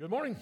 [0.00, 0.36] Good morning.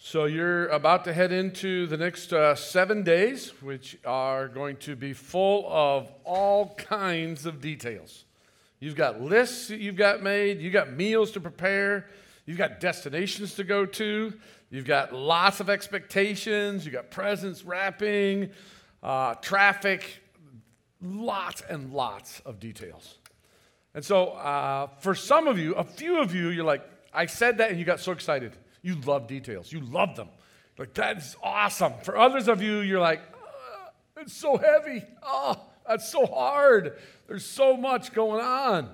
[0.00, 4.96] So, you're about to head into the next uh, seven days, which are going to
[4.96, 8.24] be full of all kinds of details.
[8.80, 12.08] You've got lists that you've got made, you've got meals to prepare,
[12.44, 14.32] you've got destinations to go to,
[14.68, 18.50] you've got lots of expectations, you've got presents wrapping,
[19.00, 20.24] uh, traffic,
[21.00, 23.19] lots and lots of details.
[23.94, 27.58] And so, uh, for some of you, a few of you, you're like, I said
[27.58, 28.52] that and you got so excited.
[28.82, 30.28] You love details, you love them.
[30.78, 31.92] Like, that's awesome.
[32.02, 35.04] For others of you, you're like, oh, it's so heavy.
[35.22, 36.96] Oh, that's so hard.
[37.26, 38.88] There's so much going on.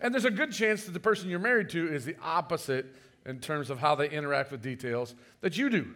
[0.00, 2.86] And there's a good chance that the person you're married to is the opposite
[3.26, 5.88] in terms of how they interact with details that you do.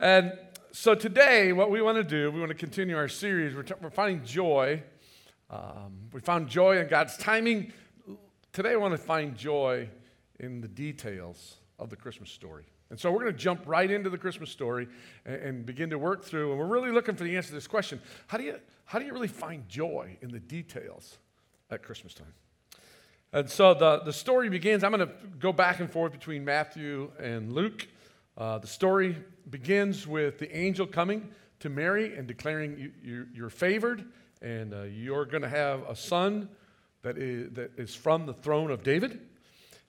[0.00, 0.32] And
[0.72, 3.54] so today, what we want to do, we want to continue our series.
[3.54, 4.82] We're, t- we're finding joy
[5.54, 7.72] um, we found joy in God's timing.
[8.52, 9.88] Today, I want to find joy
[10.40, 12.64] in the details of the Christmas story.
[12.90, 14.88] And so, we're going to jump right into the Christmas story
[15.24, 16.50] and, and, begin to work through.
[16.50, 19.04] And we're really looking for the answer to this question How do you, how do
[19.04, 21.18] you really find joy in the details
[21.70, 22.34] at Christmas time?
[23.32, 24.82] And so, the, the story begins.
[24.82, 27.86] I'm going to go back and forth between Matthew and Luke.
[28.36, 29.16] Uh, the story
[29.50, 31.28] begins with the angel coming
[31.60, 34.04] to Mary and declaring you, you, you're favored
[34.44, 36.50] and uh, you're going to have a son
[37.02, 39.20] that is, that is from the throne of David.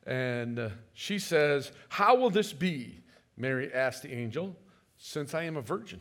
[0.07, 3.01] And uh, she says, How will this be?
[3.37, 4.55] Mary asked the angel,
[4.97, 5.99] since I am a virgin.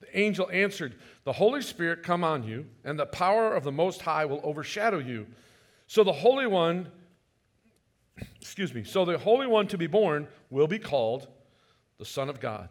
[0.00, 4.02] The angel answered, The Holy Spirit come on you, and the power of the Most
[4.02, 5.28] High will overshadow you.
[5.86, 6.90] So the Holy One,
[8.40, 11.28] excuse me, so the Holy One to be born will be called
[11.98, 12.70] the Son of God.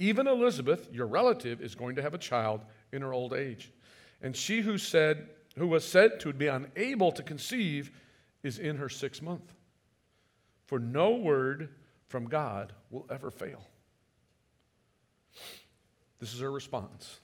[0.00, 3.70] Even Elizabeth, your relative, is going to have a child in her old age.
[4.22, 7.90] And she who said, who was said to be unable to conceive,
[8.42, 9.54] is in her sixth month.
[10.66, 11.70] For no word
[12.06, 13.62] from God will ever fail.
[16.20, 17.20] This is her response.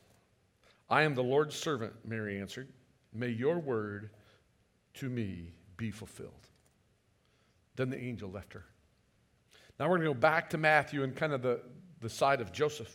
[0.89, 2.69] I am the Lord's servant, Mary answered.
[3.13, 4.11] May your word
[4.95, 6.49] to me be fulfilled.
[7.77, 8.65] Then the angel left her.
[9.79, 11.61] Now we're going to go back to Matthew and kind of the,
[12.01, 12.95] the side of Joseph.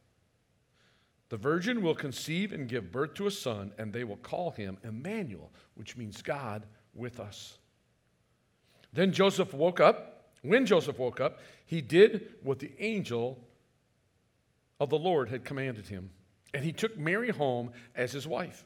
[1.31, 4.77] The virgin will conceive and give birth to a son, and they will call him
[4.83, 7.57] Emmanuel, which means God with us.
[8.91, 10.33] Then Joseph woke up.
[10.41, 13.39] When Joseph woke up, he did what the angel
[14.77, 16.09] of the Lord had commanded him,
[16.53, 18.65] and he took Mary home as his wife.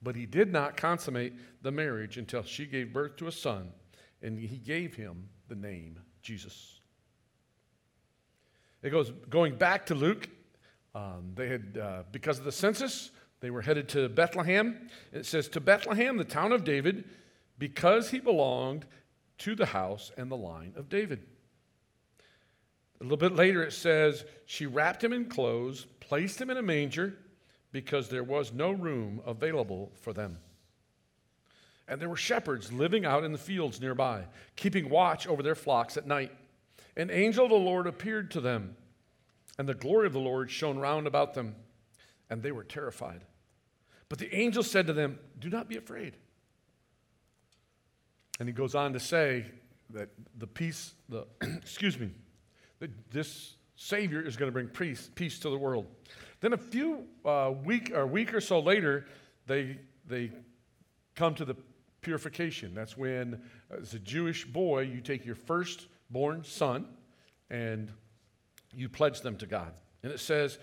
[0.00, 3.74] But he did not consummate the marriage until she gave birth to a son,
[4.22, 6.80] and he gave him the name Jesus.
[8.82, 10.30] It goes going back to Luke
[10.94, 14.88] um, they had, uh, because of the census, they were headed to Bethlehem.
[15.12, 17.04] It says, To Bethlehem, the town of David,
[17.58, 18.86] because he belonged
[19.38, 21.20] to the house and the line of David.
[23.00, 26.62] A little bit later, it says, She wrapped him in clothes, placed him in a
[26.62, 27.16] manger,
[27.72, 30.38] because there was no room available for them.
[31.88, 34.24] And there were shepherds living out in the fields nearby,
[34.56, 36.32] keeping watch over their flocks at night.
[36.96, 38.76] An angel of the Lord appeared to them
[39.60, 41.54] and the glory of the Lord shone round about them,
[42.30, 43.26] and they were terrified.
[44.08, 46.16] But the angel said to them, Do not be afraid.
[48.38, 49.44] And he goes on to say
[49.90, 50.08] that
[50.38, 52.08] the peace, the excuse me,
[52.78, 55.86] that this Savior is going to bring peace, peace to the world.
[56.40, 59.04] Then a few uh, week or week or so later,
[59.46, 59.76] they
[60.06, 60.30] they
[61.16, 61.56] come to the
[62.00, 62.72] purification.
[62.72, 63.42] That's when,
[63.78, 66.86] as a Jewish boy, you take your firstborn son
[67.50, 67.92] and
[68.74, 69.72] you pledge them to God.
[70.02, 70.58] And it says,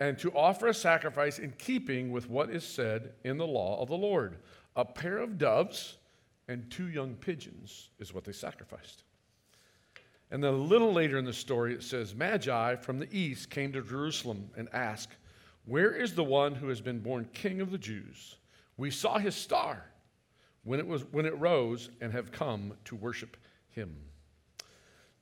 [0.00, 3.88] and to offer a sacrifice in keeping with what is said in the law of
[3.88, 4.38] the Lord.
[4.74, 5.96] A pair of doves
[6.48, 9.04] and two young pigeons is what they sacrificed.
[10.30, 13.72] And then a little later in the story, it says, Magi from the east came
[13.72, 15.16] to Jerusalem and asked,
[15.66, 18.36] Where is the one who has been born king of the Jews?
[18.76, 19.84] We saw his star
[20.64, 23.36] when it, was, when it rose and have come to worship
[23.70, 23.94] him.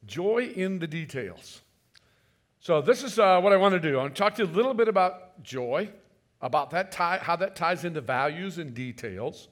[0.06, 1.62] Joy in the details.
[2.60, 3.98] So, this is uh, what I want to do.
[3.98, 5.90] I want to talk to you a little bit about joy,
[6.40, 9.48] about that tie, how that ties into values and details.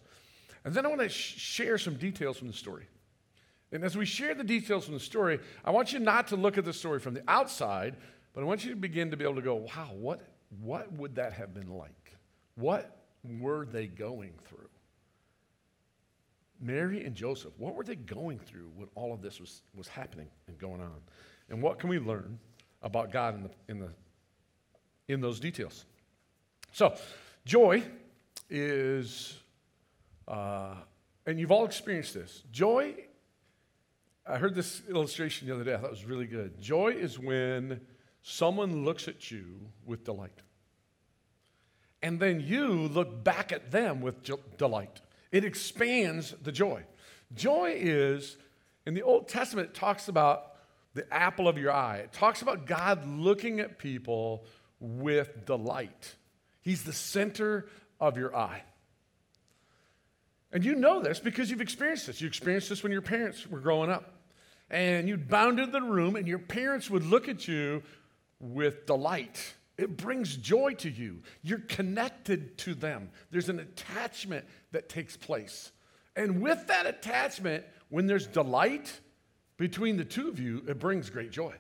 [0.65, 2.87] And then I want to sh- share some details from the story.
[3.73, 6.59] And as we share the details from the story, I want you not to look
[6.59, 7.97] at the story from the outside,
[8.33, 10.21] but I want you to begin to be able to go, wow, what,
[10.61, 12.17] what would that have been like?
[12.57, 14.69] What were they going through?
[16.61, 20.29] Mary and Joseph, what were they going through when all of this was, was happening
[20.47, 21.01] and going on?
[21.49, 22.39] And what can we learn
[22.83, 23.91] about God in, the, in, the,
[25.09, 25.85] in those details?
[26.73, 26.95] So,
[27.45, 27.83] joy
[28.51, 29.35] is,
[30.29, 30.75] uh,
[31.27, 32.43] and you've all experienced this.
[32.51, 32.95] Joy
[34.29, 35.75] I heard this illustration the other day.
[35.75, 36.61] I thought it was really good.
[36.61, 37.81] Joy is when
[38.23, 39.45] someone looks at you
[39.85, 40.43] with delight.
[42.03, 44.17] And then you look back at them with
[44.59, 45.01] delight.
[45.33, 46.85] It expands the joy.
[47.35, 48.37] Joy is,
[48.87, 50.53] in the Old Testament, it talks about
[50.95, 51.99] the apple of your eye.
[51.99, 54.45] It talks about God looking at people
[54.81, 56.15] with delight.
[56.63, 57.69] He's the center
[58.01, 58.63] of your eye.
[60.53, 62.21] And you know this because you've experienced this.
[62.21, 64.15] You experienced this when your parents were growing up
[64.71, 67.83] and you'd bound into the room, and your parents would look at you
[68.41, 69.55] with delight.
[69.79, 71.23] It brings joy to you.
[71.43, 73.11] You're connected to them.
[73.31, 75.71] There's an attachment that takes place.
[76.15, 79.01] And with that attachment, when there's delight
[79.59, 81.55] between the two of you, it brings great joy.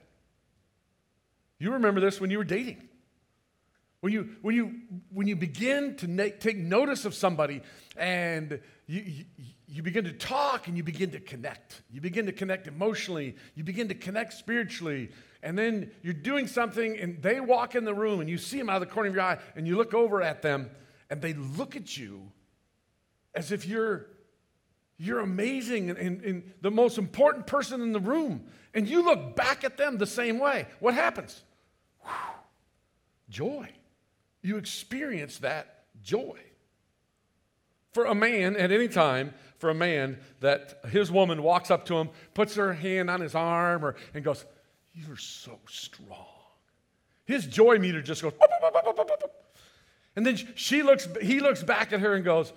[1.59, 2.89] You remember this when you were dating.
[4.01, 4.73] When you, when you,
[5.11, 7.63] when you begin to na- take notice of somebody
[7.97, 9.25] and you, you,
[9.67, 11.83] you begin to talk and you begin to connect.
[11.91, 15.11] You begin to connect emotionally, you begin to connect spiritually,
[15.47, 18.69] and then you're doing something and they walk in the room and you see them
[18.69, 20.71] out of the corner of your eye and you look over at them
[21.09, 22.31] and they look at you
[23.35, 24.07] as if you're
[24.99, 28.45] you're amazing and, and, and the most important person in the room
[28.75, 31.43] and you look back at them the same way what happens
[32.01, 32.11] Whew.
[33.31, 33.69] joy
[34.47, 36.39] you experience that joy.
[37.93, 41.97] For a man at any time, for a man that his woman walks up to
[41.97, 44.45] him, puts her hand on his arm, or, and goes,
[44.97, 46.27] You're so strong.
[47.27, 48.33] His joy meter just goes,
[50.17, 52.53] and then she looks, he looks back at her and goes,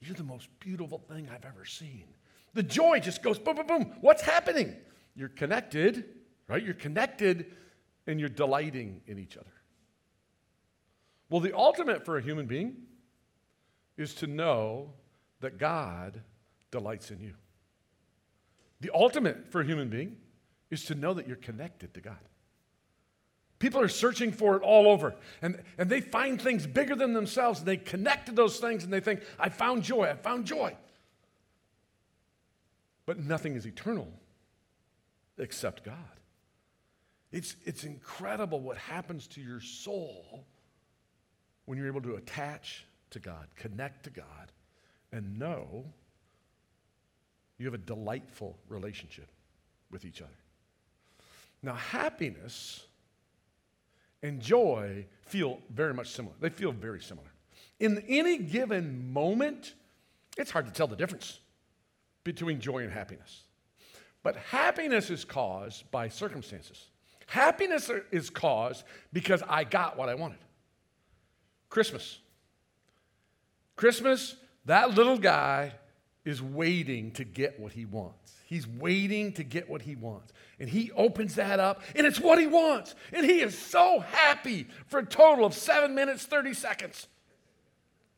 [0.00, 2.04] You're the most beautiful thing I've ever seen.
[2.52, 3.92] The joy just goes boom, boom, boom.
[4.00, 4.76] What's happening?
[5.16, 6.04] You're connected,
[6.46, 6.62] right?
[6.62, 7.46] You're connected
[8.06, 9.50] and you're delighting in each other.
[11.28, 12.76] Well, the ultimate for a human being
[13.96, 14.92] is to know
[15.40, 16.20] that God
[16.70, 17.34] delights in you.
[18.80, 20.16] The ultimate for a human being
[20.74, 22.18] is to know that you're connected to God.
[23.58, 27.60] People are searching for it all over, and, and they find things bigger than themselves,
[27.60, 30.76] and they connect to those things, and they think, I found joy, I found joy.
[33.06, 34.08] But nothing is eternal
[35.38, 35.94] except God.
[37.32, 40.44] It's, it's incredible what happens to your soul
[41.64, 44.52] when you're able to attach to God, connect to God,
[45.10, 45.84] and know
[47.58, 49.28] you have a delightful relationship
[49.90, 50.30] with each other.
[51.64, 52.84] Now, happiness
[54.22, 56.34] and joy feel very much similar.
[56.38, 57.28] They feel very similar.
[57.80, 59.74] In any given moment,
[60.36, 61.40] it's hard to tell the difference
[62.22, 63.44] between joy and happiness.
[64.22, 66.86] But happiness is caused by circumstances.
[67.26, 70.38] Happiness is caused because I got what I wanted.
[71.70, 72.18] Christmas.
[73.74, 74.36] Christmas,
[74.66, 75.72] that little guy
[76.24, 78.32] is waiting to get what he wants.
[78.46, 80.32] He's waiting to get what he wants.
[80.58, 82.94] And he opens that up, and it's what he wants.
[83.12, 87.08] And he is so happy for a total of seven minutes, 30 seconds.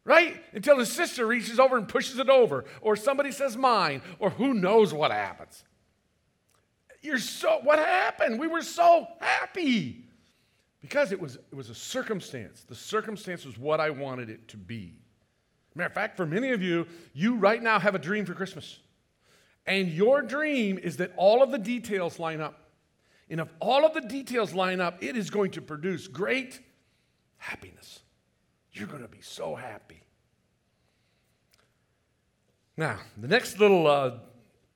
[0.05, 0.41] Right?
[0.53, 4.55] Until his sister reaches over and pushes it over, or somebody says mine, or who
[4.55, 5.65] knows what happens.
[7.03, 8.39] You're so, what happened?
[8.39, 10.05] We were so happy.
[10.81, 12.65] Because it was, it was a circumstance.
[12.69, 14.95] The circumstance was what I wanted it to be.
[15.77, 18.79] Matter of fact, for many of you, you right now have a dream for Christmas.
[19.67, 22.71] And your dream is that all of the details line up.
[23.29, 26.61] And if all of the details line up, it is going to produce great
[27.37, 28.01] happiness.
[28.73, 30.01] You're going to be so happy.
[32.77, 34.13] Now, the next little uh,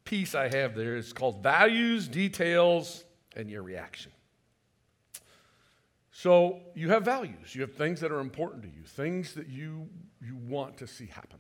[0.05, 3.05] piece I have there is called values, details,
[3.37, 4.11] and your reaction.
[6.13, 7.55] So you have values.
[7.55, 9.89] You have things that are important to you, things that you,
[10.21, 11.39] you want to see happen.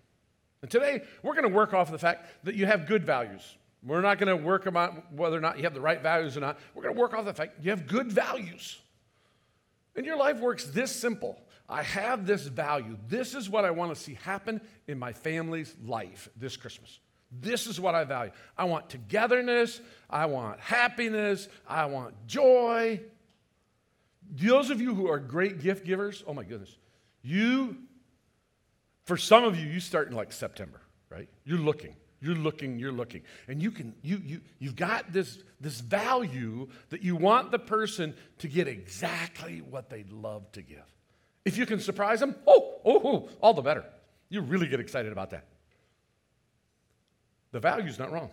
[0.62, 3.56] And today, we're going to work off of the fact that you have good values.
[3.82, 6.40] We're not going to work about whether or not you have the right values or
[6.40, 6.58] not.
[6.74, 8.78] We're going to work off the fact you have good values.
[9.96, 11.40] And your life works this simple.
[11.68, 12.98] I have this value.
[13.08, 16.98] This is what I want to see happen in my family's life this Christmas.
[17.32, 18.32] This is what I value.
[18.58, 19.80] I want togetherness.
[20.08, 21.48] I want happiness.
[21.66, 23.00] I want joy.
[24.32, 26.76] Those of you who are great gift givers, oh my goodness,
[27.22, 27.76] you,
[29.04, 30.80] for some of you, you start in like September,
[31.10, 31.28] right?
[31.44, 31.96] You're looking.
[32.22, 33.22] You're looking, you're looking.
[33.48, 38.14] And you can, you, you, you've got this, this value that you want the person
[38.38, 40.84] to get exactly what they'd love to give.
[41.46, 43.84] If you can surprise them, oh, oh, oh, all the better.
[44.28, 45.46] You really get excited about that.
[47.52, 48.30] The value's not wrong.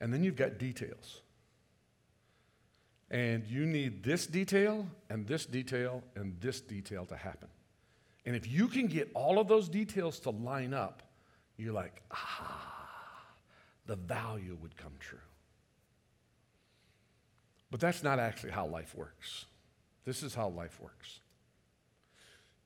[0.00, 1.22] And then you've got details.
[3.10, 7.48] And you need this detail and this detail and this detail to happen.
[8.26, 11.02] And if you can get all of those details to line up,
[11.56, 13.24] you're like, ah,
[13.86, 15.18] the value would come true.
[17.70, 19.46] But that's not actually how life works.
[20.04, 21.20] This is how life works.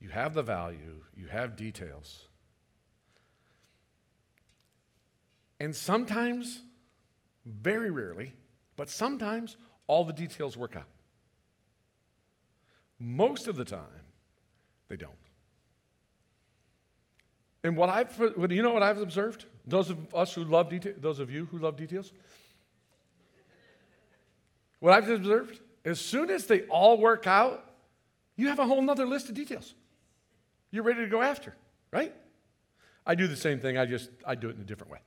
[0.00, 2.24] You have the value, you have details.
[5.60, 6.62] And sometimes,
[7.44, 8.32] very rarely,
[8.76, 10.88] but sometimes all the details work out.
[12.98, 14.06] Most of the time,
[14.88, 15.19] they don't.
[17.62, 18.18] And what I've,
[18.50, 19.44] you know what I've observed?
[19.66, 22.12] Those of us who love details, those of you who love details,
[24.78, 27.70] what I've observed, as soon as they all work out,
[28.36, 29.74] you have a whole nother list of details.
[30.70, 31.54] You're ready to go after,
[31.92, 32.14] right?
[33.06, 35.00] I do the same thing, I just I do it in a different way.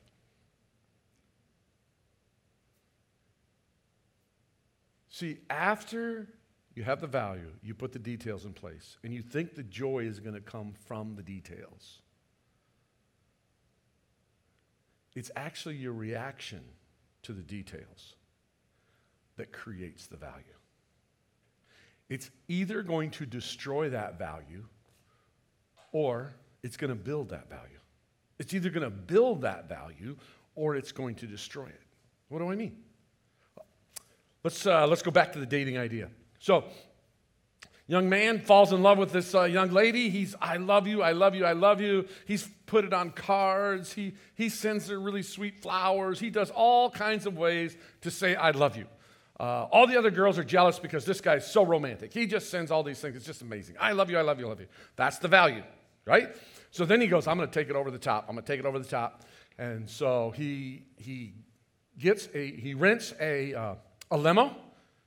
[5.09, 6.27] See, after
[6.75, 9.99] you have the value, you put the details in place, and you think the joy
[9.99, 11.99] is going to come from the details.
[15.15, 16.61] It's actually your reaction
[17.23, 18.15] to the details
[19.37, 20.43] that creates the value.
[22.09, 24.65] It's either going to destroy that value
[25.91, 27.79] or it's going to build that value.
[28.39, 30.17] It's either going to build that value
[30.55, 31.81] or it's going to destroy it.
[32.29, 32.77] What do I mean?
[34.43, 36.09] Let's, uh, let's go back to the dating idea.
[36.39, 36.65] So,
[37.87, 40.09] young man falls in love with this uh, young lady.
[40.09, 42.07] He's, I love you, I love you, I love you.
[42.25, 43.93] He's put it on cards.
[43.93, 46.19] He, he sends her really sweet flowers.
[46.19, 48.85] He does all kinds of ways to say, I love you.
[49.39, 52.13] Uh, all the other girls are jealous because this guy's so romantic.
[52.13, 53.15] He just sends all these things.
[53.15, 53.75] It's just amazing.
[53.79, 54.67] I love you, I love you, I love you.
[54.95, 55.63] That's the value,
[56.05, 56.35] right?
[56.71, 58.25] So then he goes, I'm going to take it over the top.
[58.29, 59.23] I'm going to take it over the top.
[59.57, 61.33] And so he, he
[61.99, 63.75] gets a, he rents a, uh,
[64.11, 64.55] a limo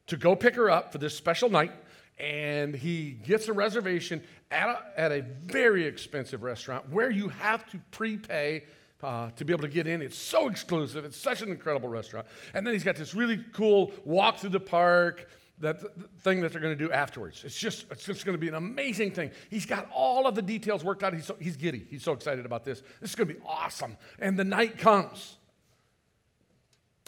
[0.07, 1.73] to go pick her up for this special night,
[2.19, 7.69] and he gets a reservation at a, at a very expensive restaurant where you have
[7.71, 8.65] to prepay
[9.03, 10.01] uh, to be able to get in.
[10.01, 11.05] It's so exclusive.
[11.05, 12.27] It's such an incredible restaurant.
[12.55, 15.29] And then he's got this really cool walk through the park.
[15.61, 15.81] That
[16.21, 17.43] thing that they're going to do afterwards.
[17.43, 19.31] It's just, it's just going to be an amazing thing.
[19.49, 21.15] He's got all of the details worked out.
[21.15, 21.87] He's, so, he's giddy.
[21.89, 22.83] He's so excited about this.
[23.01, 23.97] This is going to be awesome.
[24.19, 25.39] And the night comes.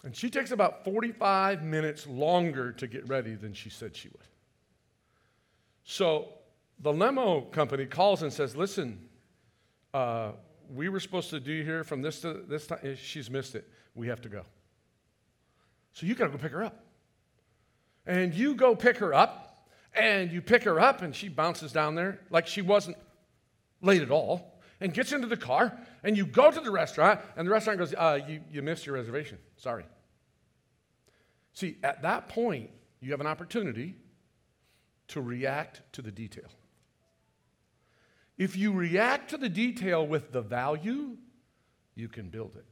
[0.02, 4.26] And she takes about 45 minutes longer to get ready than she said she would.
[5.90, 6.28] So
[6.80, 9.08] the limo company calls and says, Listen,
[9.94, 10.32] uh,
[10.68, 12.94] we were supposed to do here from this to this time.
[13.02, 13.66] She's missed it.
[13.94, 14.42] We have to go.
[15.94, 16.84] So you got to go pick her up.
[18.04, 21.94] And you go pick her up, and you pick her up, and she bounces down
[21.94, 22.98] there like she wasn't
[23.80, 27.46] late at all, and gets into the car, and you go to the restaurant, and
[27.46, 29.38] the restaurant goes, uh, you, you missed your reservation.
[29.56, 29.86] Sorry.
[31.54, 33.96] See, at that point, you have an opportunity
[35.08, 36.48] to react to the detail.
[38.36, 41.16] If you react to the detail with the value,
[41.94, 42.64] you can build it.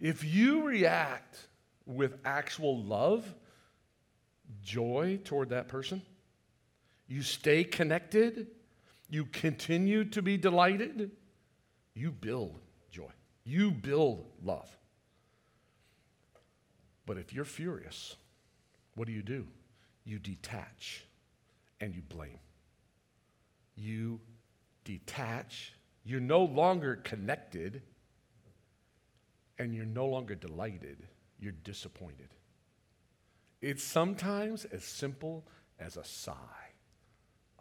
[0.00, 1.38] If you react
[1.86, 3.32] with actual love,
[4.62, 6.02] joy toward that person,
[7.06, 8.48] you stay connected,
[9.08, 11.12] you continue to be delighted,
[11.94, 12.58] you build
[12.90, 13.10] joy.
[13.44, 14.68] You build love.
[17.06, 18.16] But if you're furious,
[18.94, 19.46] what do you do?
[20.04, 21.04] You detach
[21.80, 22.38] and you blame.
[23.74, 24.20] You
[24.84, 25.72] detach.
[26.04, 27.82] You're no longer connected
[29.58, 31.06] and you're no longer delighted.
[31.38, 32.28] You're disappointed.
[33.60, 35.46] It's sometimes as simple
[35.78, 36.34] as a sigh.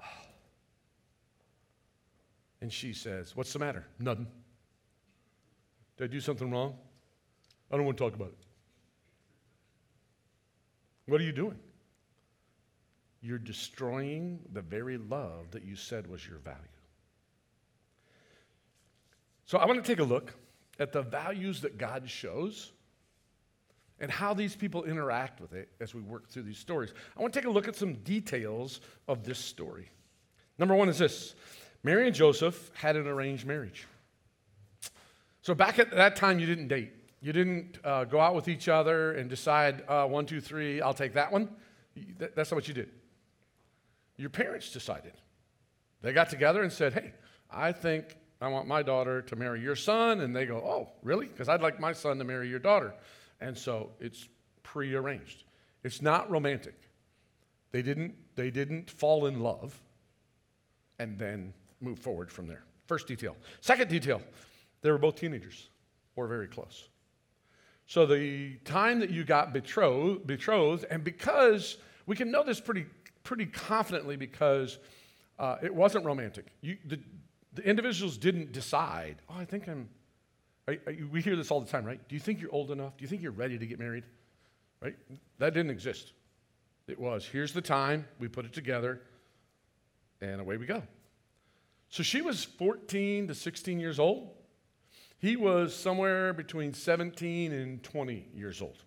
[0.02, 0.28] Oh.
[2.62, 3.86] And she says, What's the matter?
[4.00, 4.28] Nothing.
[5.98, 6.76] Did I do something wrong?
[7.72, 8.38] I don't want to talk about it.
[11.06, 11.58] What are you doing?
[13.24, 16.60] You're destroying the very love that you said was your value.
[19.46, 20.34] So I want to take a look
[20.78, 22.74] at the values that God shows
[24.02, 26.94] and how these people interact with it as we work through these stories.
[27.18, 29.90] I want to take a look at some details of this story.
[30.58, 31.36] Number one is this
[31.82, 33.88] Mary and Joseph had an arranged marriage.
[35.42, 36.92] So back at that time, you didn't date.
[37.22, 40.94] You didn't uh, go out with each other and decide, uh, one, two, three, I'll
[40.94, 41.48] take that one.
[42.18, 42.90] That's not what you did.
[44.18, 45.14] Your parents decided.
[46.02, 47.14] They got together and said, hey,
[47.50, 50.22] I think I want my daughter to marry your son.
[50.22, 51.28] And they go, oh, really?
[51.28, 52.94] Because I'd like my son to marry your daughter.
[53.42, 54.28] And so it's
[54.64, 55.44] prearranged.
[55.84, 56.76] It's not romantic.
[57.72, 59.80] They didn't, they didn't fall in love
[61.00, 62.64] and then move forward from there.
[62.86, 63.36] First detail.
[63.62, 64.22] Second detail,
[64.82, 65.70] they were both teenagers
[66.16, 66.88] or very close.
[67.88, 72.86] So the time that you got betrothed, betrothed and because we can know this pretty,
[73.24, 74.80] pretty confidently because
[75.40, 76.48] uh, it wasn't romantic.
[76.62, 77.00] You, the,
[77.54, 79.90] the individuals didn't decide, oh, I think I'm,
[80.68, 82.00] I, I, we hear this all the time, right?
[82.08, 82.98] Do you think you're old enough?
[82.98, 84.04] Do you think you're ready to get married?
[84.82, 84.96] Right?
[85.40, 86.14] That didn't exist.
[86.88, 89.02] It was, here's the time, we put it together,
[90.22, 90.84] and away we go.
[91.90, 94.32] So she was 14 to 16 years old.
[95.20, 98.84] He was somewhere between 17 and 20 years old.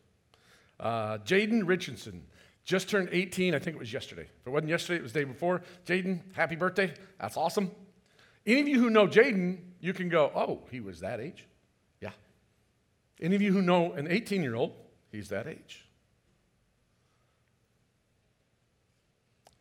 [0.79, 2.27] Uh, Jaden Richardson
[2.67, 4.23] just turned 18, I think it was yesterday.
[4.41, 5.63] If it wasn't yesterday, it was the day before.
[5.87, 6.93] Jaden, happy birthday.
[7.21, 7.71] That's awesome.
[8.45, 11.47] Any of you who know Jaden, you can go, oh, he was that age?
[12.01, 12.11] Yeah.
[13.21, 14.73] Any of you who know an 18 year old,
[15.13, 15.87] he's that age.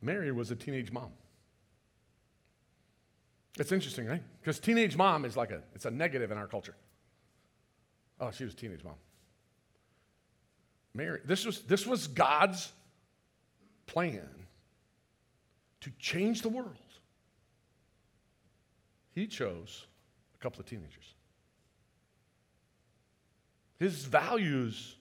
[0.02, 1.12] Mary was a teenage mom.
[3.60, 4.24] It's interesting, right?
[4.42, 6.76] Because teenage mom is like a, it's a negative in our culture.
[8.20, 8.96] Oh, she was a teenage mom.
[10.96, 12.72] Mary, this was, this was God's
[13.96, 14.30] plan
[15.80, 16.76] to change the world.
[19.14, 19.86] He chose
[20.36, 21.14] a couple of teenagers.
[23.80, 24.98] His values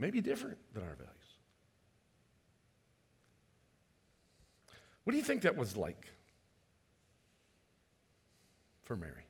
[0.00, 1.14] may be different than our values.
[5.04, 6.08] What do you think that was like
[8.82, 9.29] for Mary?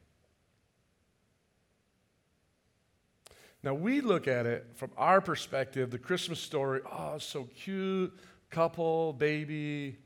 [3.62, 8.18] Now, we look at it from our perspective, the Christmas story, oh, so cute,
[8.49, 9.99] couple, baby,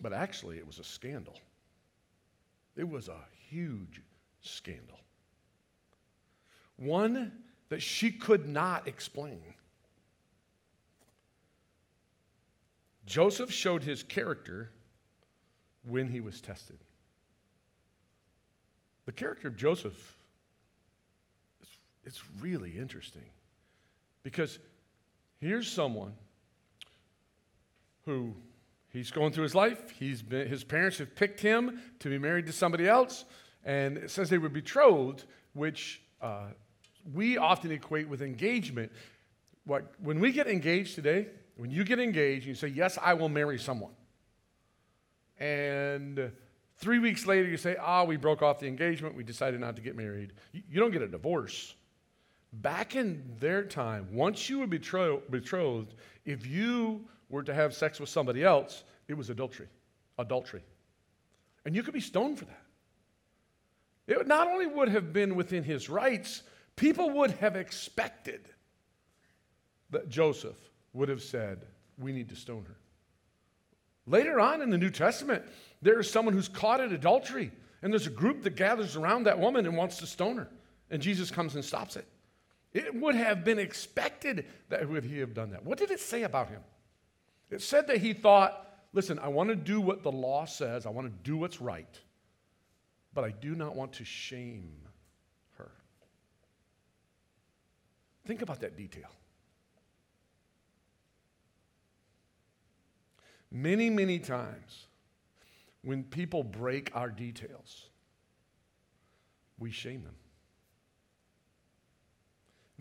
[0.00, 1.38] but actually, it was a scandal.
[2.76, 4.02] It was a huge
[4.42, 4.98] scandal.
[6.76, 7.32] One
[7.70, 9.40] that she could not explain.
[13.06, 14.70] Joseph showed his character
[15.84, 16.78] when he was tested.
[19.06, 20.13] The character of Joseph
[22.04, 23.28] it's really interesting
[24.22, 24.58] because
[25.40, 26.14] here's someone
[28.04, 28.34] who
[28.94, 29.90] He's going through his life.
[29.90, 33.24] He's been, his parents have picked him to be married to somebody else.
[33.64, 36.46] And says they were betrothed, which uh,
[37.12, 38.92] we often equate with engagement.
[39.66, 43.28] What, when we get engaged today, when you get engaged, you say, Yes, I will
[43.28, 43.94] marry someone.
[45.40, 46.30] And
[46.76, 49.16] three weeks later, you say, Ah, oh, we broke off the engagement.
[49.16, 50.34] We decided not to get married.
[50.52, 51.74] You, you don't get a divorce.
[52.62, 58.08] Back in their time, once you were betrothed, if you were to have sex with
[58.08, 59.66] somebody else, it was adultery.
[60.18, 60.62] Adultery.
[61.64, 62.62] And you could be stoned for that.
[64.06, 66.42] It not only would have been within his rights,
[66.76, 68.48] people would have expected
[69.90, 70.56] that Joseph
[70.92, 71.64] would have said,
[71.98, 72.76] We need to stone her.
[74.06, 75.42] Later on in the New Testament,
[75.80, 77.50] there is someone who's caught in adultery,
[77.82, 80.48] and there's a group that gathers around that woman and wants to stone her.
[80.90, 82.06] And Jesus comes and stops it.
[82.74, 85.64] It would have been expected that would he have done that.
[85.64, 86.60] What did it say about him?
[87.50, 90.90] It said that he thought, listen, I want to do what the law says, I
[90.90, 92.00] want to do what's right,
[93.14, 94.72] but I do not want to shame
[95.56, 95.70] her.
[98.26, 99.08] Think about that detail.
[103.52, 104.88] Many, many times
[105.82, 107.84] when people break our details,
[109.60, 110.16] we shame them.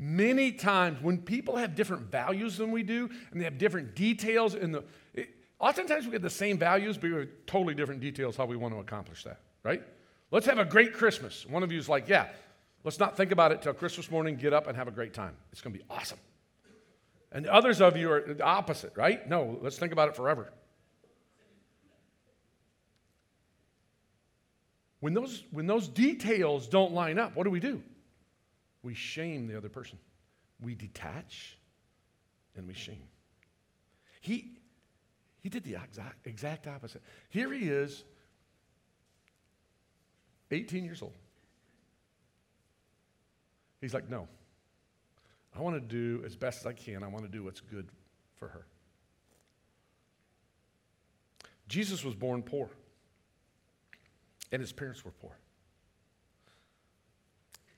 [0.04, 4.54] Many times when people have different values than we do and they have different details
[4.54, 8.36] in the it, oftentimes we have the same values but we have totally different details
[8.36, 9.82] how we want to accomplish that, right?
[10.30, 11.46] Let's have a great Christmas.
[11.46, 12.28] One of you is like, "Yeah,
[12.84, 15.38] let's not think about it till Christmas morning, get up and have a great time.
[15.54, 16.20] It's going to be awesome."
[17.32, 19.26] And others of you are the opposite, right?
[19.30, 20.52] No, let's think about it forever.
[25.00, 27.82] When those, when those details don't line up, what do we do?
[28.84, 29.98] We shame the other person.
[30.62, 31.58] We detach
[32.56, 33.08] and we shame.
[34.22, 34.58] He,
[35.41, 37.02] he did the exact, exact opposite.
[37.30, 38.04] Here he is
[40.52, 41.15] 18 years old.
[43.82, 44.28] He's like, No,
[45.56, 47.04] I want to do as best as I can.
[47.04, 47.89] I want to do what's good
[48.36, 48.65] for her.
[51.67, 52.69] Jesus was born poor,
[54.52, 55.32] and his parents were poor.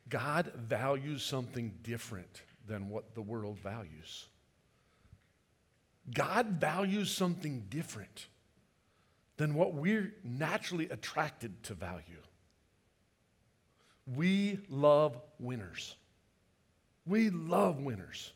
[0.09, 4.27] God values something different than what the world values.
[6.13, 8.27] God values something different
[9.37, 12.21] than what we're naturally attracted to value.
[14.15, 15.95] We love winners.
[17.07, 18.31] We love winners.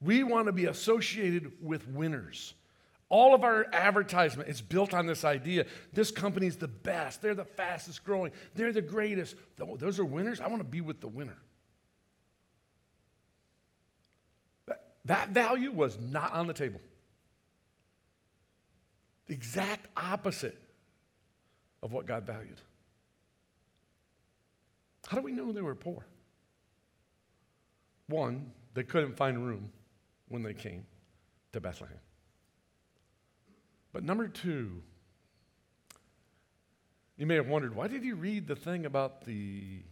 [0.00, 2.54] We want to be associated with winners.
[3.08, 5.66] All of our advertisement is built on this idea.
[5.92, 7.22] This company is the best.
[7.22, 8.32] They're the fastest growing.
[8.54, 9.36] They're the greatest.
[9.56, 10.40] Those are winners.
[10.40, 11.36] I want to be with the winner.
[15.04, 16.80] That value was not on the table.
[19.26, 20.58] The exact opposite
[21.82, 22.60] of what God valued.
[25.06, 26.06] How do we know they were poor?
[28.06, 29.70] One, they couldn't find room
[30.28, 30.86] when they came
[31.52, 31.98] to Bethlehem.
[33.94, 34.82] But number two,
[37.16, 39.82] you may have wondered why did he read the thing about the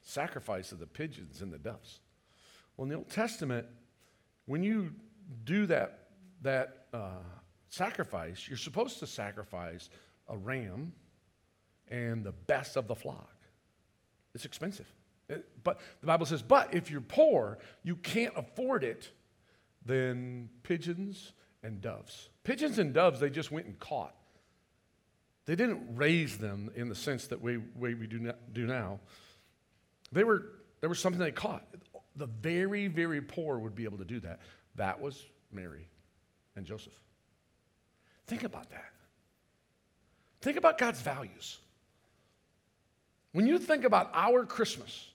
[0.00, 2.00] sacrifice of the pigeons and the doves?
[2.76, 3.66] Well, in the Old Testament,
[4.46, 4.94] when you
[5.44, 6.08] do that,
[6.40, 7.20] that uh,
[7.68, 9.90] sacrifice, you're supposed to sacrifice
[10.28, 10.94] a ram
[11.88, 13.36] and the best of the flock.
[14.34, 14.90] It's expensive.
[15.28, 19.10] It, but the Bible says, but if you're poor, you can't afford it,
[19.84, 21.32] then pigeons
[21.62, 22.28] and doves.
[22.44, 24.14] Pigeons and doves, they just went and caught.
[25.44, 29.00] They didn't raise them in the sense that we, way we do, do now.
[30.12, 30.46] They were,
[30.80, 31.66] there was something they caught.
[32.16, 34.40] The very, very poor would be able to do that.
[34.76, 35.88] That was Mary
[36.54, 36.92] and Joseph.
[38.26, 38.92] Think about that.
[40.40, 41.58] Think about God's values.
[43.32, 45.08] When you think about our Christmas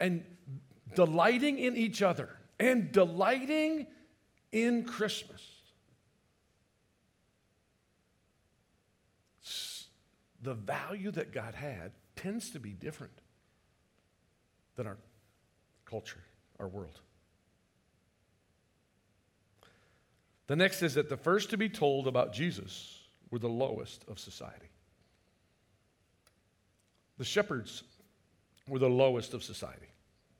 [0.00, 0.24] and
[0.94, 3.86] delighting in each other and delighting
[4.52, 5.42] in Christmas,
[10.46, 13.12] the value that God had tends to be different
[14.76, 14.96] than our
[15.84, 16.22] culture,
[16.60, 17.00] our world.
[20.46, 22.96] The next is that the first to be told about Jesus
[23.32, 24.68] were the lowest of society.
[27.18, 27.82] The shepherds
[28.68, 29.88] were the lowest of society.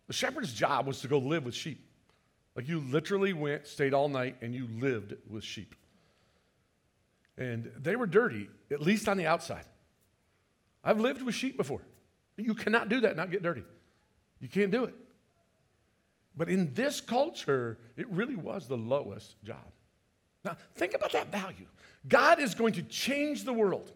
[0.07, 1.85] The shepherd's job was to go live with sheep.
[2.55, 5.75] Like you literally went, stayed all night, and you lived with sheep.
[7.37, 9.65] And they were dirty, at least on the outside.
[10.85, 11.81] I've lived with sheep before.
[12.37, 13.65] You cannot do that not get dirty.
[14.41, 14.95] You can't do it.
[16.37, 19.73] But in this culture, it really was the lowest job.
[20.45, 21.67] Now, think about that value.
[22.07, 23.93] God is going to change the world,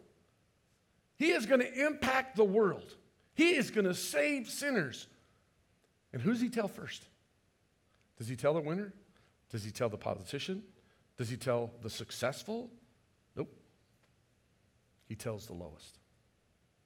[1.17, 2.97] He is going to impact the world,
[3.35, 5.07] He is going to save sinners.
[6.13, 7.05] And who does He tell first?
[8.19, 8.93] Does He tell the winner?
[9.51, 10.63] Does He tell the politician?
[11.17, 12.71] Does He tell the successful?
[13.37, 13.55] Nope.
[15.09, 15.99] He tells the lowest.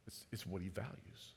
[0.07, 1.35] It's, it's what He values.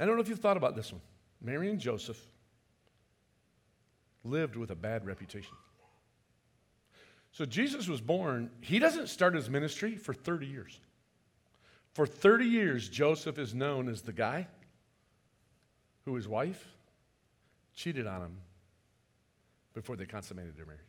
[0.00, 1.02] I don't know if you've thought about this one.
[1.40, 2.20] Mary and Joseph
[4.24, 5.54] lived with a bad reputation.
[7.32, 10.78] So Jesus was born, he doesn't start his ministry for 30 years.
[11.94, 14.48] For 30 years, Joseph is known as the guy
[16.04, 16.66] who his wife
[17.74, 18.36] cheated on him
[19.72, 20.80] before they consummated their marriage.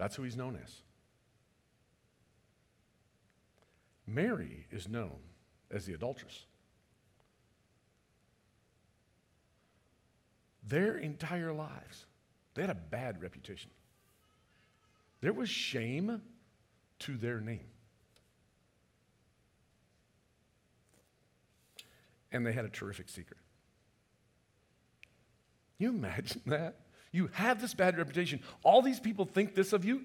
[0.00, 0.76] That's who he's known as.
[4.06, 5.18] Mary is known
[5.70, 6.46] as the adulteress.
[10.66, 12.06] Their entire lives,
[12.54, 13.70] they had a bad reputation.
[15.20, 16.22] There was shame
[17.00, 17.68] to their name.
[22.32, 23.40] And they had a terrific secret.
[25.76, 26.76] Can you imagine that?
[27.12, 28.40] You have this bad reputation.
[28.62, 30.02] All these people think this of you,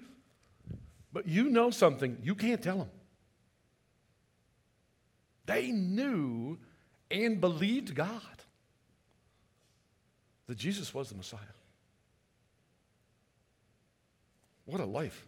[1.12, 2.90] but you know something you can't tell them.
[5.46, 6.58] They knew
[7.10, 8.20] and believed God
[10.48, 11.40] that Jesus was the Messiah.
[14.64, 15.26] What a life.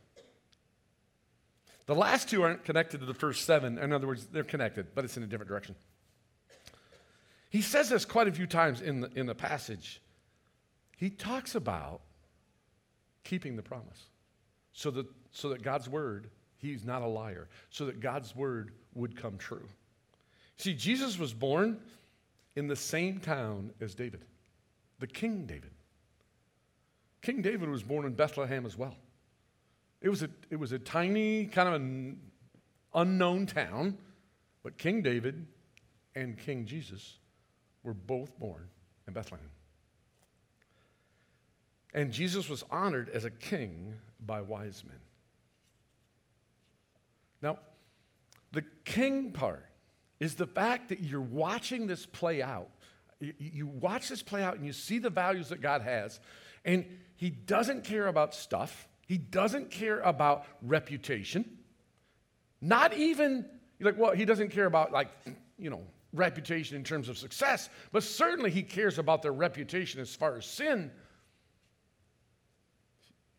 [1.87, 3.79] The last two aren't connected to the first seven.
[3.79, 5.75] In other words, they're connected, but it's in a different direction.
[7.49, 10.03] He says this quite a few times in the, in the passage.
[10.99, 12.01] He talks about
[13.23, 14.07] keeping the promise
[14.73, 19.17] so that, so that God's word, he's not a liar, so that God's word would
[19.17, 19.69] come true.
[20.57, 21.79] See, Jesus was born
[22.57, 24.25] in the same town as David
[24.99, 25.71] the King David.
[27.23, 28.97] King David was born in Bethlehem as well.
[30.01, 32.21] It was a, it was a tiny, kind of an
[32.93, 33.99] unknown town,
[34.65, 35.47] but King David
[36.17, 37.19] and King Jesus
[37.85, 38.67] were both born
[39.07, 39.49] in Bethlehem.
[41.95, 44.99] And Jesus was honored as a king by wise men.
[47.41, 47.59] Now,
[48.53, 49.65] the king part
[50.21, 52.69] is the fact that you're watching this play out.
[53.21, 56.21] You, watch this play out and you see the values that God has,
[56.65, 56.85] and
[57.17, 61.59] He doesn't care about stuff, He doesn't care about reputation.
[62.61, 63.45] Not even,
[63.81, 65.09] like, well, He doesn't care about, like,
[65.59, 70.15] you know, reputation in terms of success, but certainly He cares about their reputation as
[70.15, 70.91] far as sin.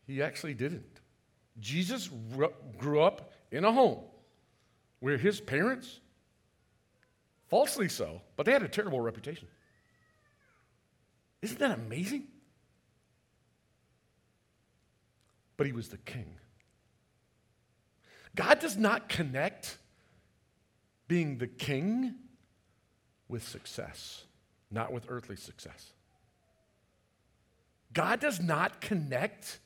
[0.10, 1.02] He actually didn't.
[1.60, 2.10] Jesus
[2.80, 4.00] grew up in a home
[5.02, 6.00] where his parents,
[7.48, 9.48] falsely so, but they had a terrible reputation.
[11.44, 12.24] Isn't that amazing?
[15.58, 16.38] But he was the king.
[18.36, 19.78] God does not connect
[21.08, 22.16] being the king
[23.28, 24.24] with success,
[24.72, 25.94] not with earthly success.
[27.94, 29.60] God does not connect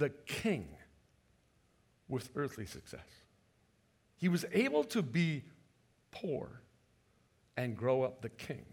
[0.00, 0.66] the king
[2.08, 3.06] with earthly success.
[4.16, 5.44] He was able to be
[6.10, 6.62] poor
[7.56, 8.64] and grow up the king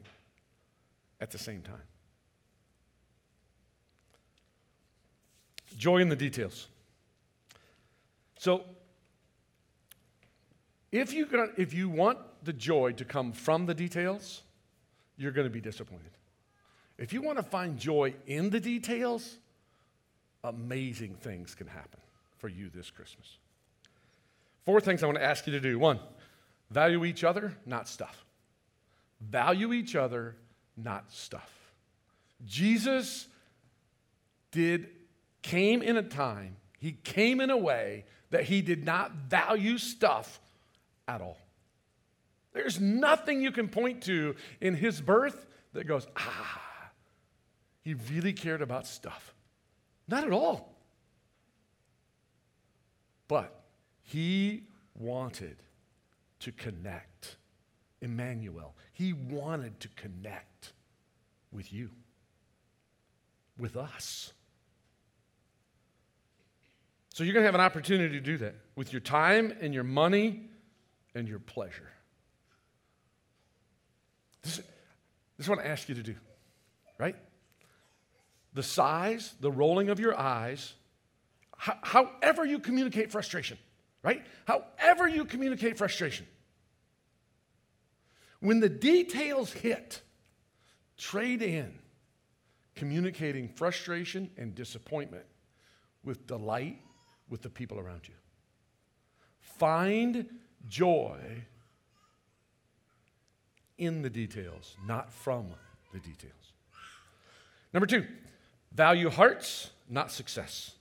[1.19, 1.83] at the same time.
[5.77, 6.69] Joy in the details.
[8.39, 8.63] So,
[10.93, 14.43] if you, if you want the joy to come from the details,
[15.17, 16.11] you're going to be disappointed.
[16.97, 19.37] If you want to find joy in the details,
[20.47, 21.99] amazing things can happen
[22.37, 23.37] for you this Christmas.
[24.65, 25.79] Four things I want to ask you to do.
[25.79, 25.99] One,
[26.69, 28.25] value each other, not stuff.
[29.21, 30.35] Value each other,
[30.75, 31.51] not stuff.
[32.45, 33.27] Jesus
[34.51, 34.89] did
[35.41, 40.39] came in a time, he came in a way that he did not value stuff
[41.07, 41.37] at all.
[42.53, 46.61] There's nothing you can point to in his birth that goes, ah,
[47.81, 49.33] he really cared about stuff.
[50.07, 50.75] Not at all.
[53.27, 53.63] But
[54.03, 54.63] he
[54.95, 55.57] wanted
[56.39, 57.37] to connect.
[57.99, 60.73] Emmanuel, he wanted to connect
[61.51, 61.89] with you,
[63.57, 64.33] with us.
[67.13, 69.83] So you're going to have an opportunity to do that with your time and your
[69.83, 70.51] money
[71.15, 71.89] and your pleasure.
[74.43, 74.65] This, this
[75.39, 76.15] is what I ask you to do,
[76.99, 77.15] right?
[78.57, 80.73] The sighs, the rolling of your eyes,
[81.51, 83.55] ho- however you communicate frustration,
[84.01, 84.25] right?
[84.45, 86.25] However you communicate frustration.
[88.39, 90.01] When the details hit,
[90.97, 91.71] trade in
[92.73, 95.25] communicating frustration and disappointment
[96.03, 96.81] with delight
[97.29, 98.15] with the people around you.
[99.39, 100.25] Find
[100.67, 101.19] joy
[103.77, 105.45] in the details, not from
[105.93, 106.33] the details.
[107.71, 108.03] Number two,
[108.77, 110.71] value hearts, not success.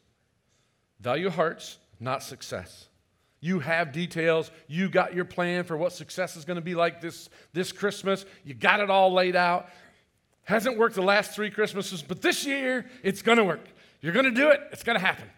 [1.01, 2.89] Value hearts, not success.
[3.41, 4.51] You have details.
[4.69, 8.27] You got your plan for what success is going to be like this, this Christmas.
[8.45, 9.71] You got it all laid out.
[10.45, 13.67] Hasn't worked the last three Christmases, but this year it's going to work.
[14.03, 15.29] You're going to do it, it's going to happen.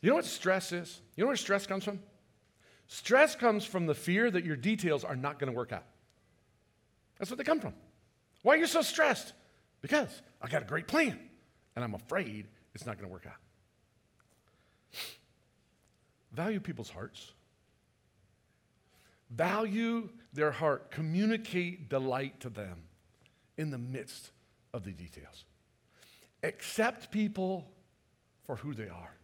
[0.00, 1.00] You know what stress is?
[1.16, 1.98] You know where stress comes from?
[2.86, 5.84] Stress comes from the fear that your details are not going to work out.
[7.18, 7.74] That's what they come from.
[8.42, 9.32] Why are you so stressed?
[9.80, 11.18] Because I got a great plan
[11.76, 13.34] and I'm afraid it's not going to work out.
[16.32, 17.32] Value people's hearts.
[19.30, 20.90] Value their heart.
[20.90, 22.84] Communicate delight to them
[23.56, 24.30] in the midst
[24.72, 25.44] of the details.
[26.42, 27.70] Accept people
[28.44, 29.14] for who they are.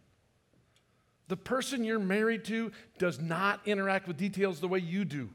[1.27, 5.29] The person you're married to does not interact with details the way you do.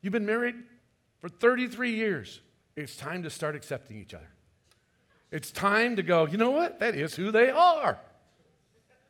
[0.00, 0.56] You've been married
[1.20, 2.40] for 33 years.
[2.76, 4.28] It's time to start accepting each other.
[5.30, 6.80] It's time to go, you know what?
[6.80, 7.98] That is who they are.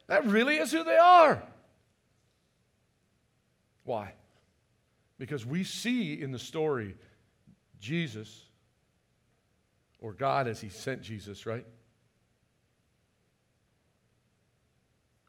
[0.06, 1.42] That really is who they are.
[3.84, 4.14] Why?
[5.18, 6.94] Because we see in the story
[7.80, 8.46] Jesus,
[10.00, 11.66] or God as He sent Jesus, right?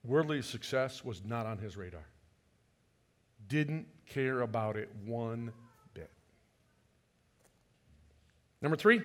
[0.06, 2.06] Worldly success was not on His radar.
[3.48, 5.52] Didn't care about it one
[5.94, 6.12] bit.
[8.66, 9.04] Number three,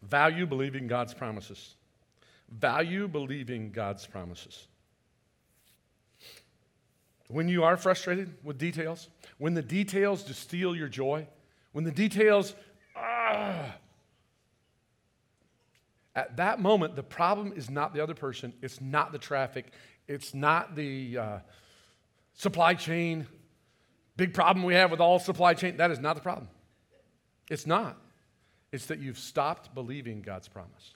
[0.00, 1.74] value believing God's promises.
[2.48, 4.68] Value believing God's promises.
[7.28, 11.28] When you are frustrated with details, when the details steal your joy,
[11.72, 12.54] when the details,
[12.96, 13.74] ah,
[16.14, 19.66] At that moment, the problem is not the other person, it's not the traffic,
[20.08, 21.38] it's not the uh,
[22.32, 23.26] supply chain.
[24.16, 25.76] Big problem we have with all supply chain.
[25.76, 26.48] That is not the problem.
[27.50, 28.01] It's not.
[28.72, 30.94] It's that you've stopped believing God's promise.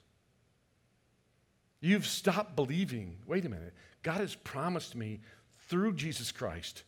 [1.79, 5.19] You've stopped believing, wait a minute, God has promised me
[5.67, 6.83] through Jesus Christ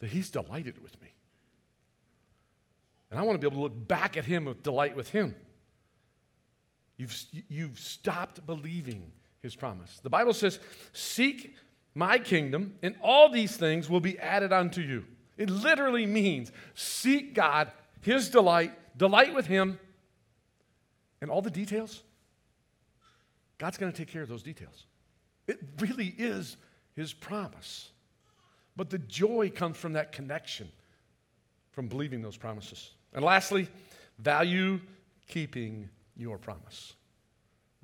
[0.00, 1.08] that He's delighted with me.
[3.10, 5.34] And I want to be able to look back at Him with delight with Him.
[6.96, 7.16] You've,
[7.48, 10.00] you've stopped believing His promise.
[10.02, 10.60] The Bible says,
[10.92, 11.54] Seek
[11.94, 15.04] my kingdom, and all these things will be added unto you.
[15.38, 17.70] It literally means seek God,
[18.02, 19.78] His delight, delight with Him,
[21.20, 22.02] and all the details.
[23.58, 24.86] God's going to take care of those details.
[25.46, 26.56] It really is
[26.94, 27.90] His promise.
[28.76, 30.68] But the joy comes from that connection,
[31.70, 32.90] from believing those promises.
[33.12, 33.68] And lastly,
[34.18, 34.80] value
[35.28, 36.94] keeping your promise.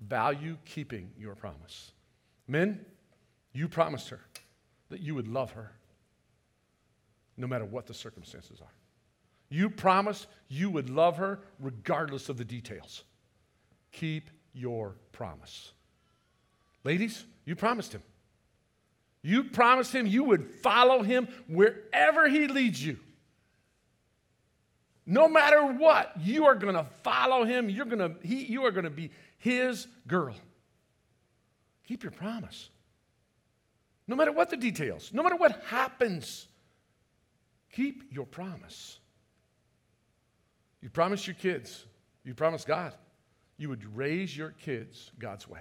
[0.00, 1.92] Value keeping your promise.
[2.48, 2.84] Men,
[3.52, 4.20] you promised her
[4.88, 5.72] that you would love her
[7.36, 8.72] no matter what the circumstances are.
[9.48, 13.04] You promised you would love her regardless of the details.
[13.92, 15.72] Keep your promise.
[16.84, 18.02] Ladies, you promised him.
[19.22, 22.98] You promised him you would follow him wherever he leads you.
[25.06, 27.68] No matter what, you are going to follow him.
[27.68, 30.36] You're going to, he, you are going to be his girl.
[31.86, 32.70] Keep your promise.
[34.06, 36.46] No matter what the details, no matter what happens,
[37.72, 38.98] keep your promise.
[40.80, 41.84] You promised your kids,
[42.24, 42.94] you promised God,
[43.60, 45.60] you would raise your kids God's way.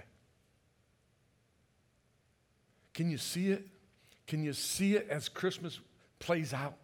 [2.94, 3.66] Can you see it?
[4.26, 5.78] Can you see it as Christmas
[6.18, 6.76] plays out?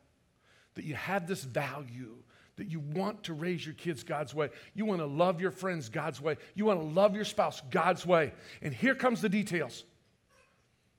[0.75, 2.17] That you have this value,
[2.57, 4.51] that you want to raise your kids God's way.
[4.75, 6.37] You want to love your friends God's way.
[6.55, 8.35] You want to love your spouse God's way.
[8.61, 9.85] And here comes the details.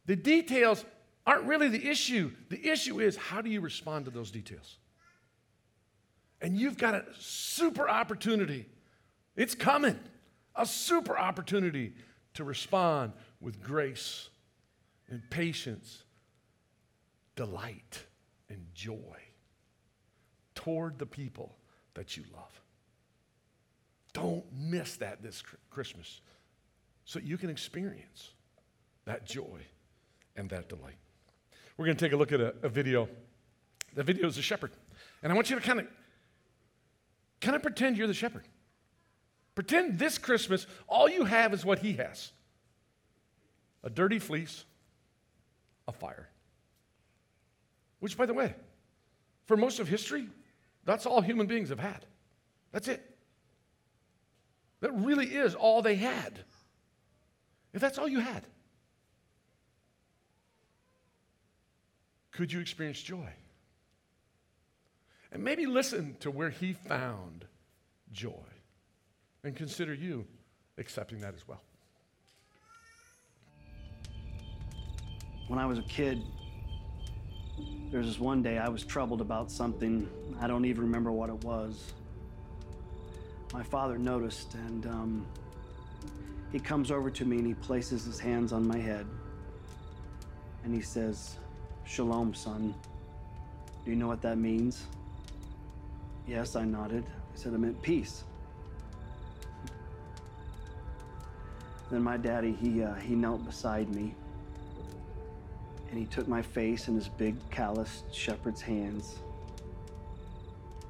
[0.08, 0.84] The details
[1.27, 2.32] aren't really the issue.
[2.49, 4.80] The issue is how do you respond to those details?
[6.41, 8.65] And you've got a super opportunity.
[9.38, 9.97] It's coming.
[10.56, 11.93] A super opportunity
[12.34, 14.30] to respond with grace
[15.08, 16.04] and patience,
[17.36, 18.04] delight
[18.50, 19.17] and joy
[20.56, 21.56] toward the people
[21.93, 22.62] that you love.
[24.13, 26.21] Don't miss that this Christmas
[27.06, 28.32] so you can experience
[29.06, 29.62] that joy
[30.36, 30.97] and that delight.
[31.78, 33.08] We're going to take a look at a, a video.
[33.93, 34.71] The video is a shepherd.
[35.21, 35.88] And I want you to kind of
[37.39, 38.43] kind of pretend you're the shepherd.
[39.58, 42.32] Pretend this Christmas all you have is what he has.
[43.84, 44.65] A dirty fleece,
[45.88, 46.30] a fire.
[48.00, 48.54] Which, by the way,
[49.46, 50.28] for most of history,
[50.86, 52.06] that's all human beings have had.
[52.72, 53.04] That's it.
[54.82, 56.38] That really is all they had.
[57.74, 58.46] If that's all you had,
[62.30, 63.30] could you experience joy?
[65.32, 67.46] And maybe listen to where he found
[68.12, 68.46] joy
[69.43, 70.26] and consider you
[70.78, 71.62] accepting that as well.
[75.47, 76.21] When I was a kid,
[77.89, 80.10] there was this one day I was troubled about something.
[80.41, 81.93] I don't even remember what it was.
[83.54, 85.28] My father noticed, and um,
[86.52, 89.06] he comes over to me and he places his hands on my head.
[90.63, 91.38] And he says,
[91.86, 92.76] Shalom, son.
[93.86, 94.84] Do you know what that means?
[96.28, 97.06] Yes, I nodded.
[97.08, 98.26] I said it meant peace.
[101.89, 104.13] Then my daddy, he, uh, he knelt beside me
[105.89, 109.19] and he took my face in his big, calloused shepherd's hands.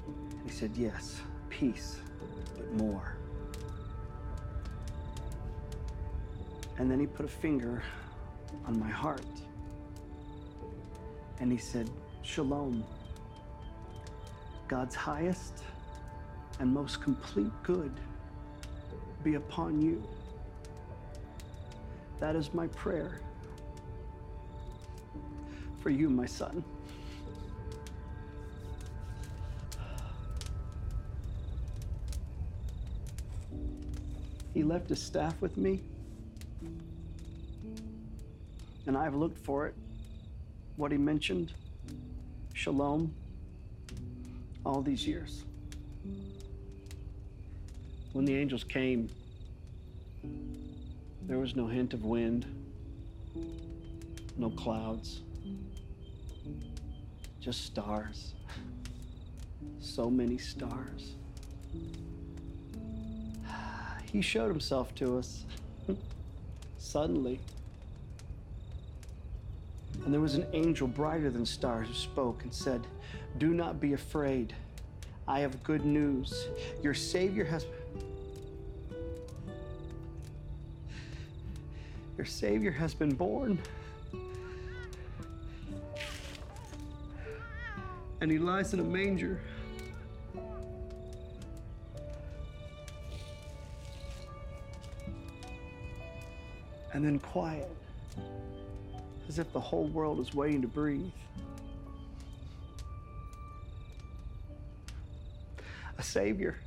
[0.08, 2.00] And he said, Yes, peace,
[2.56, 3.16] but more.
[6.78, 7.84] And then he put a finger
[8.66, 9.22] on my heart.
[11.40, 11.90] And he said,
[12.24, 12.84] Shalom,
[14.68, 15.64] God's highest
[16.60, 17.94] and most complete good
[19.24, 20.04] be upon you.
[22.20, 23.22] That is my prayer
[25.80, 26.63] for you, my son.
[34.54, 35.82] He left his staff with me,
[38.88, 39.76] and I've looked for it.
[40.78, 41.54] What he mentioned,
[42.54, 43.13] shalom,
[44.65, 45.44] all these years.
[48.13, 49.10] When the angels came,
[51.28, 52.46] there was no hint of wind,
[54.38, 55.21] no clouds
[57.48, 58.34] just stars.
[59.80, 61.13] So many stars.
[64.12, 65.46] he showed himself to us
[66.78, 67.40] suddenly.
[70.04, 72.86] And there was an angel brighter than stars who spoke and said,
[73.38, 74.54] Do not be afraid.
[75.25, 76.50] I have good news.
[76.84, 77.65] Your Savior has.
[82.28, 83.60] Savior has been born.
[88.21, 89.40] And he lies in a manger.
[96.94, 97.69] And then quiet,
[99.28, 101.12] as if the whole world is waiting to breathe.
[106.00, 106.58] A Savior,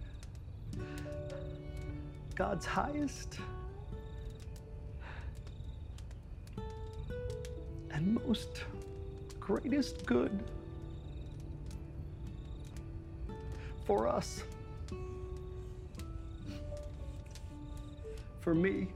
[2.36, 3.38] God's highest
[8.00, 8.64] and most
[9.38, 10.42] greatest good
[13.84, 14.42] for us,
[18.40, 18.88] for me.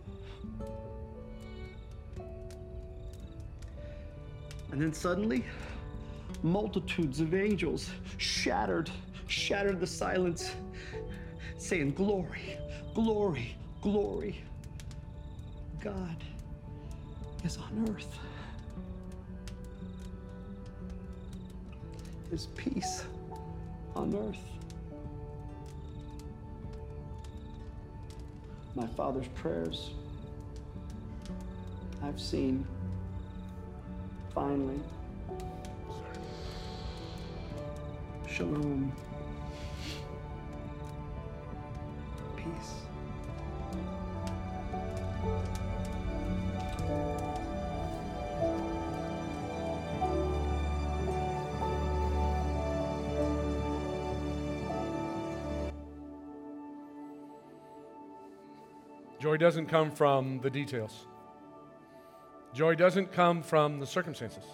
[4.72, 5.44] And then suddenly,
[6.42, 8.90] multitudes of angels shattered,
[9.26, 10.52] shattered the silence,
[11.58, 12.58] saying, Glory,
[12.94, 14.40] glory, glory.
[15.82, 16.16] God
[17.44, 18.18] is on earth.
[22.34, 23.04] His peace
[23.94, 24.44] on earth.
[28.74, 29.90] My Father's prayers
[32.02, 32.66] I've seen
[34.34, 34.80] finally.
[38.28, 38.92] Shalom.
[59.44, 61.06] Doesn't come from the details.
[62.54, 64.44] Joy doesn't come from the circumstances.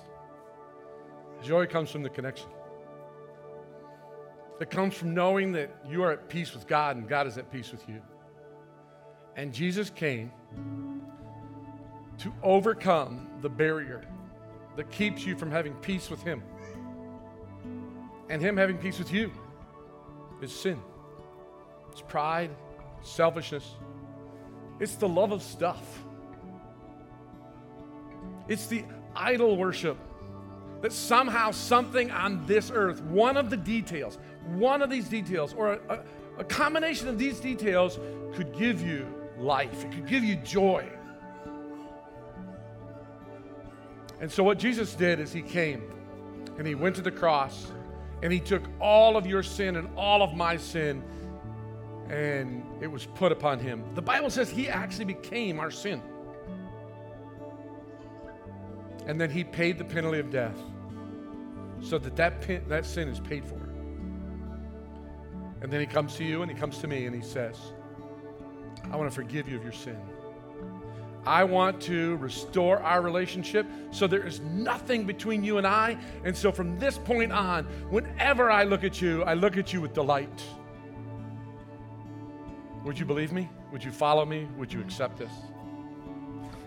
[1.45, 2.49] Joy comes from the connection.
[4.61, 7.53] It comes from knowing that you are at peace with God and God is at
[7.53, 8.03] peace with you.
[9.37, 10.33] And Jesus came
[12.19, 14.03] to overcome the barrier
[14.75, 16.43] that keeps you from having peace with Him.
[18.29, 19.31] And Him having peace with you
[20.43, 20.81] is sin,
[21.93, 22.51] it's pride,
[23.03, 23.77] selfishness,
[24.81, 26.03] it's the love of stuff.
[28.49, 29.97] It's the idol worship
[30.81, 34.19] that somehow something on this earth, one of the details,
[34.55, 36.03] one of these details, or a,
[36.39, 37.99] a, combination of these details
[38.35, 39.07] could give you
[39.39, 40.89] life, it could give you joy.
[44.21, 45.83] And so, what Jesus did is he came
[46.59, 47.73] and he went to the cross
[48.23, 51.03] and he took all of your sin and all of my sin
[52.09, 53.85] and it was put upon him.
[53.95, 56.03] The Bible says he actually became our sin.
[59.07, 60.57] And then he paid the penalty of death
[61.81, 63.57] so that that, pen, that sin is paid for.
[65.63, 67.57] And then he comes to you and he comes to me and he says,
[68.91, 69.99] I want to forgive you of your sin.
[71.27, 75.99] I want to restore our relationship so there is nothing between you and I.
[76.25, 79.83] And so from this point on, whenever I look at you, I look at you
[79.83, 80.43] with delight.
[82.85, 83.49] Would you believe me?
[83.73, 84.49] Would you follow me?
[84.57, 85.33] Would you accept this?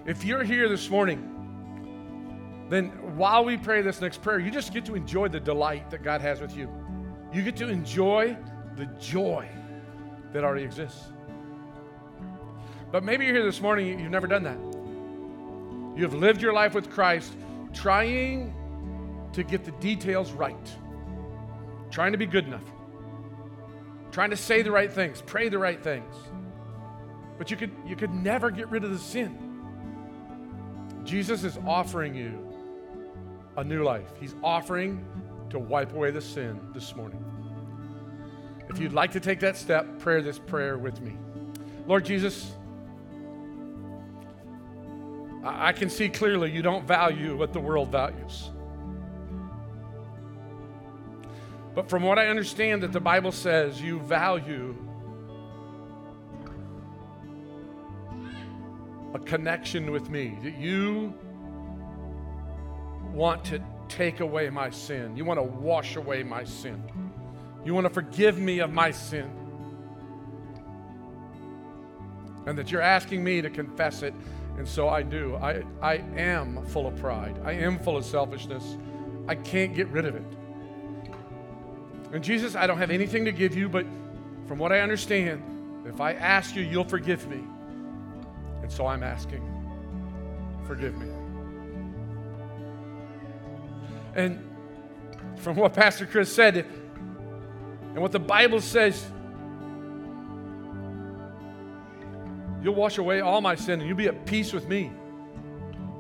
[0.05, 1.33] If you're here this morning
[2.69, 6.01] then while we pray this next prayer, you just get to enjoy the delight that
[6.01, 6.69] God has with you.
[7.31, 8.37] You get to enjoy
[8.75, 9.47] the joy
[10.31, 11.03] that already exists.
[12.91, 14.57] But maybe you're here this morning, you've never done that.
[15.95, 17.35] You have lived your life with Christ
[17.73, 18.53] trying
[19.33, 20.75] to get the details right,
[21.91, 22.65] trying to be good enough,
[24.13, 26.15] trying to say the right things, pray the right things.
[27.37, 29.37] But you could, you could never get rid of the sin.
[31.03, 32.53] Jesus is offering you
[33.57, 34.07] a new life.
[34.19, 35.03] He's offering
[35.49, 37.23] to wipe away the sin this morning.
[38.69, 41.17] If you'd like to take that step, pray this prayer with me.
[41.85, 42.53] Lord Jesus,
[45.43, 48.51] I can see clearly you don't value what the world values.
[51.75, 54.75] But from what I understand that the Bible says you value
[59.13, 61.13] a connection with me, that you
[63.11, 65.15] want to take away my sin.
[65.15, 66.83] You want to wash away my sin.
[67.63, 69.31] You want to forgive me of my sin.
[72.45, 74.13] And that you're asking me to confess it.
[74.57, 75.35] And so I do.
[75.35, 77.39] I, I am full of pride.
[77.43, 78.77] I am full of selfishness.
[79.27, 80.25] I can't get rid of it.
[82.13, 83.85] And Jesus, I don't have anything to give you, but
[84.47, 85.41] from what I understand,
[85.85, 87.43] If I ask you, you'll forgive me.
[88.61, 89.41] And so I'm asking,
[90.65, 91.07] forgive me.
[94.15, 94.47] And
[95.37, 99.05] from what Pastor Chris said, and what the Bible says,
[102.63, 104.91] you'll wash away all my sin and you'll be at peace with me.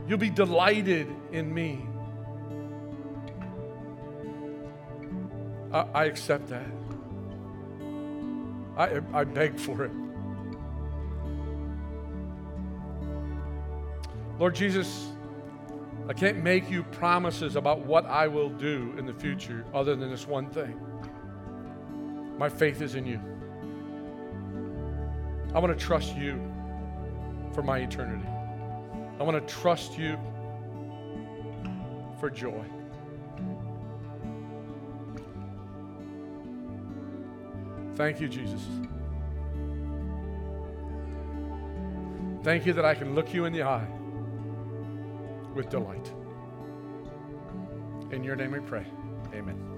[0.07, 1.85] You'll be delighted in me.
[5.73, 6.67] I, I accept that.
[8.77, 9.91] I, I beg for it.
[14.39, 15.09] Lord Jesus,
[16.07, 20.09] I can't make you promises about what I will do in the future other than
[20.09, 20.79] this one thing.
[22.37, 23.19] My faith is in you.
[25.53, 26.41] I want to trust you
[27.53, 28.27] for my eternity.
[29.19, 30.17] I want to trust you
[32.19, 32.65] for joy.
[37.95, 38.61] Thank you, Jesus.
[42.43, 43.87] Thank you that I can look you in the eye
[45.55, 46.11] with delight.
[48.11, 48.85] In your name we pray.
[49.33, 49.72] Amen.